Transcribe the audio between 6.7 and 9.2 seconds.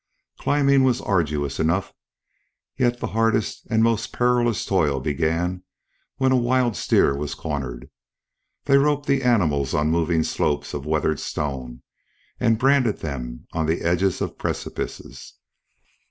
steer was cornered. They roped